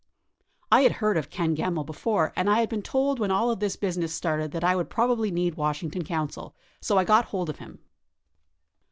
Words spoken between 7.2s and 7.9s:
hold of him."